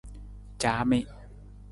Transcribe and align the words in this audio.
Caami. 0.61 0.99